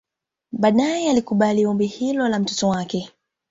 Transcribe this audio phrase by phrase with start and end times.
[0.51, 3.11] Baadaye alikubali ombi hilo la mtoto wake